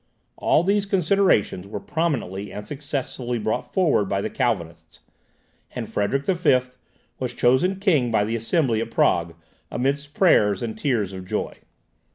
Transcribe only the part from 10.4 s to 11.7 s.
and tears of joy.